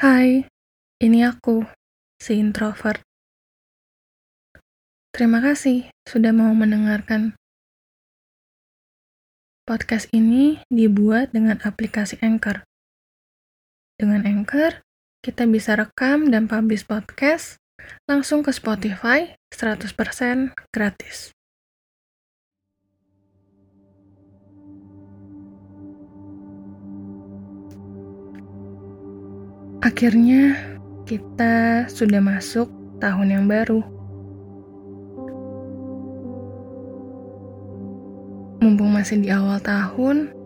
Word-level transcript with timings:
Hai, 0.00 0.48
ini 1.04 1.20
aku, 1.28 1.60
si 2.16 2.40
introvert. 2.40 3.04
Terima 5.12 5.44
kasih 5.44 5.92
sudah 6.08 6.32
mau 6.32 6.56
mendengarkan. 6.56 7.36
Podcast 9.68 10.08
ini 10.16 10.64
dibuat 10.72 11.36
dengan 11.36 11.60
aplikasi 11.60 12.16
Anchor. 12.24 12.64
Dengan 14.00 14.24
Anchor, 14.24 14.80
kita 15.20 15.44
bisa 15.44 15.76
rekam 15.76 16.32
dan 16.32 16.48
publish 16.48 16.88
podcast 16.88 17.60
langsung 18.08 18.40
ke 18.40 18.56
Spotify 18.56 19.36
100% 19.52 19.84
gratis. 20.72 21.36
Akhirnya, 29.80 30.60
kita 31.08 31.88
sudah 31.88 32.20
masuk 32.20 32.68
tahun 33.00 33.32
yang 33.32 33.44
baru. 33.48 33.80
Mumpung 38.60 38.92
masih 38.92 39.24
di 39.24 39.32
awal 39.32 39.56
tahun, 39.64 40.36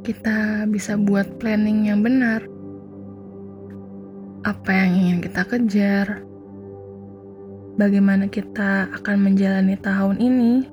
kita 0.00 0.64
bisa 0.72 0.96
buat 0.96 1.36
planning 1.36 1.92
yang 1.92 2.00
benar. 2.00 2.48
Apa 4.48 4.72
yang 4.72 4.90
ingin 5.04 5.18
kita 5.20 5.44
kejar? 5.44 6.24
Bagaimana 7.76 8.32
kita 8.32 8.88
akan 8.96 9.28
menjalani 9.28 9.76
tahun 9.76 10.24
ini 10.24 10.64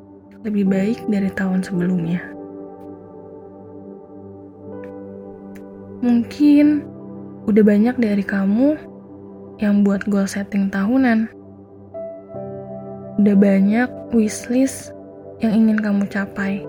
lebih 0.47 0.63
baik 0.63 1.11
dari 1.11 1.27
tahun 1.35 1.59
sebelumnya? 1.59 2.23
Mungkin 5.99 6.90
Udah 7.49 7.65
banyak 7.65 7.97
dari 7.97 8.21
kamu 8.21 8.77
yang 9.57 9.81
buat 9.81 10.05
goal 10.05 10.29
setting 10.29 10.69
tahunan. 10.69 11.25
Udah 13.17 13.35
banyak 13.37 13.89
wishlist 14.13 14.93
yang 15.41 15.65
ingin 15.65 15.81
kamu 15.81 16.05
capai. 16.05 16.61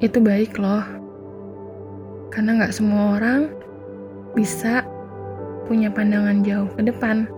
Itu 0.00 0.20
baik 0.24 0.56
loh. 0.56 0.84
Karena 2.32 2.64
gak 2.64 2.72
semua 2.72 3.20
orang 3.20 3.52
bisa 4.32 4.84
punya 5.68 5.92
pandangan 5.92 6.40
jauh 6.40 6.68
ke 6.72 6.88
depan. 6.88 7.28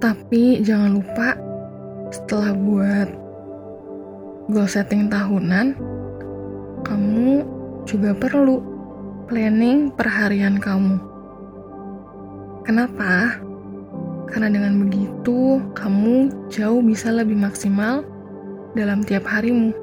Tapi 0.00 0.64
jangan 0.64 1.04
lupa 1.04 1.36
setelah 2.08 2.56
buat 2.56 3.27
goal 4.48 4.64
setting 4.64 5.12
tahunan, 5.12 5.76
kamu 6.80 7.44
juga 7.84 8.16
perlu 8.16 8.64
planning 9.28 9.92
perharian 9.92 10.56
kamu. 10.56 10.96
Kenapa? 12.64 13.36
Karena 14.32 14.48
dengan 14.48 14.88
begitu, 14.88 15.60
kamu 15.76 16.32
jauh 16.48 16.80
bisa 16.80 17.12
lebih 17.12 17.36
maksimal 17.36 18.00
dalam 18.72 19.04
tiap 19.04 19.28
harimu. 19.28 19.76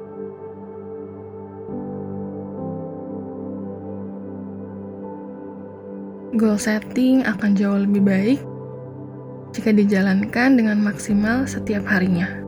Goal 6.34 6.58
setting 6.58 7.22
akan 7.22 7.54
jauh 7.54 7.86
lebih 7.86 8.02
baik 8.02 8.40
jika 9.54 9.70
dijalankan 9.70 10.58
dengan 10.58 10.82
maksimal 10.82 11.46
setiap 11.46 11.86
harinya. 11.86 12.45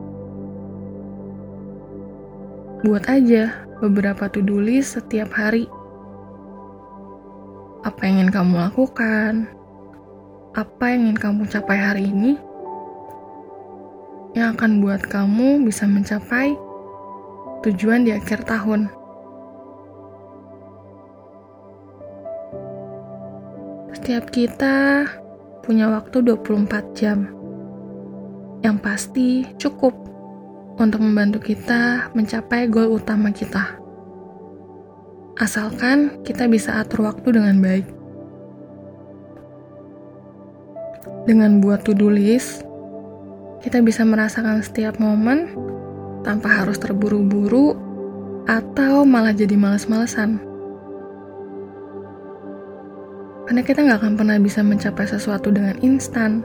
Buat 2.79 3.11
aja 3.11 3.67
beberapa 3.83 4.31
to-do 4.31 4.55
list 4.55 4.95
setiap 4.95 5.35
hari. 5.35 5.67
Apa 7.83 8.07
yang 8.07 8.23
ingin 8.23 8.31
kamu 8.31 8.55
lakukan? 8.55 9.51
Apa 10.55 10.95
yang 10.95 11.11
ingin 11.11 11.19
kamu 11.19 11.43
capai 11.51 11.75
hari 11.75 12.07
ini? 12.07 12.39
Yang 14.31 14.47
akan 14.55 14.71
buat 14.79 15.03
kamu 15.03 15.67
bisa 15.67 15.91
mencapai 15.91 16.55
tujuan 17.67 18.07
di 18.07 18.15
akhir 18.15 18.47
tahun. 18.47 18.87
Setiap 23.91 24.31
kita 24.31 25.03
punya 25.67 25.91
waktu 25.91 26.23
24 26.23 26.95
jam. 26.95 27.27
Yang 28.63 28.77
pasti 28.79 29.27
cukup 29.59 30.18
untuk 30.79 31.03
membantu 31.03 31.43
kita 31.43 32.07
mencapai 32.15 32.71
goal 32.71 32.95
utama 32.95 33.35
kita. 33.35 33.75
Asalkan 35.35 36.23
kita 36.23 36.47
bisa 36.47 36.79
atur 36.79 37.07
waktu 37.07 37.35
dengan 37.35 37.59
baik. 37.59 37.87
Dengan 41.27 41.59
buat 41.59 41.83
to-do 41.83 42.07
list, 42.07 42.63
kita 43.59 43.83
bisa 43.83 44.07
merasakan 44.07 44.63
setiap 44.63 44.97
momen 45.03 45.51
tanpa 46.23 46.63
harus 46.63 46.79
terburu-buru 46.79 47.75
atau 48.47 49.03
malah 49.03 49.35
jadi 49.35 49.55
males-malesan. 49.59 50.39
Karena 53.45 53.61
kita 53.65 53.83
nggak 53.83 53.99
akan 53.99 54.15
pernah 54.15 54.37
bisa 54.39 54.63
mencapai 54.63 55.05
sesuatu 55.05 55.51
dengan 55.51 55.75
instan. 55.83 56.43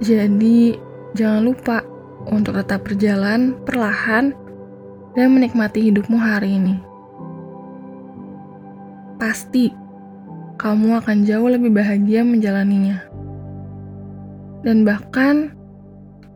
Jadi, 0.00 0.89
jangan 1.14 1.42
lupa 1.42 1.82
untuk 2.30 2.54
tetap 2.54 2.86
berjalan 2.86 3.56
perlahan 3.66 4.36
dan 5.16 5.26
menikmati 5.34 5.90
hidupmu 5.90 6.18
hari 6.20 6.60
ini. 6.60 6.76
Pasti 9.18 9.72
kamu 10.60 11.00
akan 11.02 11.24
jauh 11.26 11.48
lebih 11.48 11.72
bahagia 11.72 12.22
menjalaninya. 12.22 13.04
Dan 14.60 14.84
bahkan 14.84 15.56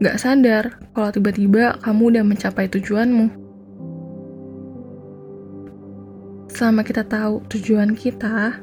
gak 0.00 0.16
sadar 0.16 0.80
kalau 0.96 1.12
tiba-tiba 1.12 1.76
kamu 1.84 2.16
udah 2.16 2.24
mencapai 2.24 2.66
tujuanmu. 2.72 3.28
Selama 6.48 6.86
kita 6.86 7.04
tahu 7.04 7.44
tujuan 7.50 7.92
kita, 7.98 8.62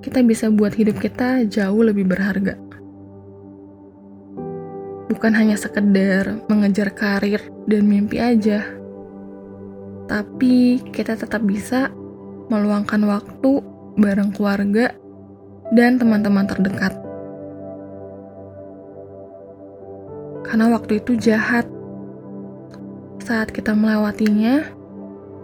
kita 0.00 0.20
bisa 0.24 0.48
buat 0.48 0.72
hidup 0.72 0.96
kita 0.98 1.44
jauh 1.46 1.82
lebih 1.84 2.06
berharga 2.08 2.71
bukan 5.12 5.32
hanya 5.36 5.60
sekedar 5.60 6.40
mengejar 6.48 6.90
karir 6.96 7.40
dan 7.68 7.84
mimpi 7.84 8.16
aja, 8.18 8.64
tapi 10.08 10.80
kita 10.92 11.14
tetap 11.14 11.44
bisa 11.44 11.92
meluangkan 12.48 13.00
waktu 13.06 13.64
bareng 13.96 14.32
keluarga 14.32 14.96
dan 15.72 15.96
teman-teman 16.00 16.44
terdekat. 16.48 16.92
Karena 20.44 20.68
waktu 20.68 21.00
itu 21.00 21.16
jahat. 21.16 21.64
Saat 23.22 23.54
kita 23.54 23.72
melewatinya, 23.72 24.66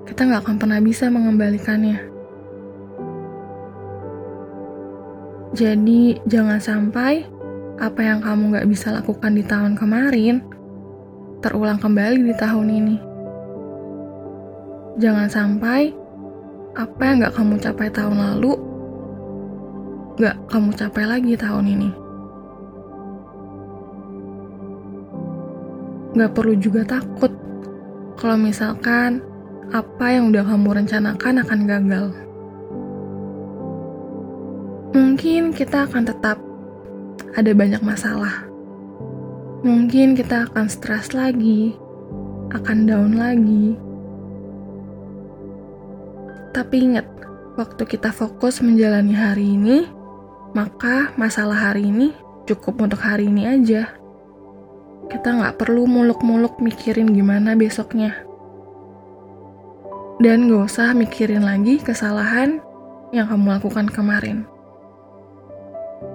kita 0.04 0.26
nggak 0.26 0.42
akan 0.44 0.56
pernah 0.58 0.80
bisa 0.82 1.08
mengembalikannya. 1.08 2.02
Jadi, 5.56 6.20
jangan 6.28 6.60
sampai 6.60 7.24
apa 7.78 8.00
yang 8.02 8.18
kamu 8.18 8.58
gak 8.58 8.66
bisa 8.66 8.90
lakukan 8.90 9.38
di 9.38 9.46
tahun 9.46 9.78
kemarin 9.78 10.42
terulang 11.38 11.78
kembali 11.78 12.26
di 12.26 12.34
tahun 12.34 12.66
ini. 12.66 12.96
Jangan 14.98 15.30
sampai 15.30 15.94
apa 16.74 17.02
yang 17.06 17.22
gak 17.22 17.38
kamu 17.38 17.54
capai 17.62 17.88
tahun 17.94 18.18
lalu 18.18 18.52
gak 20.18 20.34
kamu 20.50 20.74
capai 20.74 21.04
lagi 21.06 21.32
tahun 21.38 21.66
ini. 21.70 21.90
Gak 26.19 26.34
perlu 26.34 26.58
juga 26.58 26.82
takut 26.82 27.31
kalau 28.19 28.34
misalkan 28.34 29.22
apa 29.70 30.06
yang 30.10 30.34
udah 30.34 30.42
kamu 30.42 30.82
rencanakan 30.82 31.46
akan 31.46 31.60
gagal. 31.70 32.06
Mungkin 34.98 35.54
kita 35.54 35.86
akan 35.86 36.02
tetap 36.02 36.47
ada 37.38 37.55
banyak 37.55 37.79
masalah. 37.87 38.50
Mungkin 39.62 40.19
kita 40.19 40.50
akan 40.50 40.67
stres 40.67 41.14
lagi, 41.14 41.79
akan 42.50 42.79
down 42.90 43.14
lagi. 43.14 43.79
Tapi 46.50 46.76
ingat, 46.90 47.06
waktu 47.55 47.87
kita 47.87 48.11
fokus 48.11 48.58
menjalani 48.58 49.14
hari 49.14 49.55
ini, 49.55 49.87
maka 50.50 51.14
masalah 51.14 51.70
hari 51.70 51.87
ini 51.87 52.11
cukup 52.50 52.82
untuk 52.82 52.99
hari 52.99 53.31
ini 53.31 53.46
aja. 53.46 53.87
Kita 55.06 55.38
nggak 55.38 55.62
perlu 55.62 55.87
muluk-muluk 55.87 56.58
mikirin 56.58 57.14
gimana 57.14 57.55
besoknya. 57.55 58.26
Dan 60.19 60.50
gak 60.50 60.67
usah 60.67 60.99
mikirin 60.99 61.46
lagi 61.46 61.79
kesalahan 61.79 62.58
yang 63.14 63.31
kamu 63.31 63.55
lakukan 63.55 63.87
kemarin. 63.87 64.57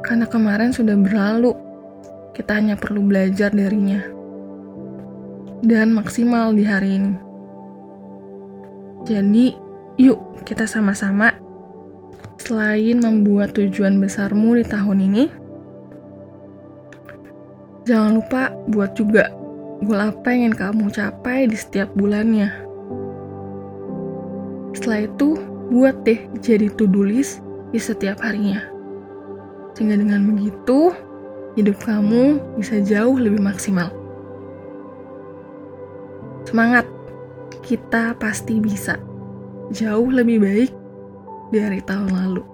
Karena 0.03 0.27
kemarin 0.27 0.71
sudah 0.71 0.95
berlalu, 0.95 1.55
kita 2.33 2.55
hanya 2.59 2.75
perlu 2.79 3.03
belajar 3.03 3.51
darinya. 3.53 4.01
dan 5.63 5.95
maksimal 5.95 6.51
di 6.51 6.67
hari 6.67 6.99
ini. 6.99 7.15
Jadi, 9.07 9.55
yuk 9.95 10.43
kita 10.43 10.67
sama-sama 10.67 11.31
selain 12.35 12.99
membuat 12.99 13.55
tujuan 13.55 13.95
besarmu 13.95 14.59
di 14.59 14.67
tahun 14.67 14.99
ini, 15.07 15.23
jangan 17.87 18.19
lupa 18.19 18.51
buat 18.67 18.91
juga 18.99 19.31
goal 19.83 19.99
apa 20.03 20.35
yang 20.35 20.51
ingin 20.51 20.55
kamu 20.55 20.85
capai 20.91 21.47
di 21.47 21.55
setiap 21.55 21.87
bulannya. 21.95 22.51
Setelah 24.75 25.07
itu, 25.07 25.39
buat 25.71 25.95
deh 26.03 26.19
jadi 26.43 26.67
to-do 26.75 27.07
list 27.07 27.39
di 27.71 27.79
setiap 27.79 28.19
harinya. 28.19 28.72
Sehingga 29.73 29.97
dengan 29.97 30.21
begitu, 30.29 30.93
hidup 31.57 31.81
kamu 31.81 32.37
bisa 32.61 32.77
jauh 32.81 33.17
lebih 33.17 33.41
maksimal. 33.41 33.89
Semangat, 36.45 36.85
kita 37.65 38.13
pasti 38.21 38.61
bisa 38.61 39.01
jauh 39.73 40.09
lebih 40.13 40.37
baik 40.43 40.71
dari 41.49 41.81
tahun 41.81 42.13
lalu. 42.13 42.52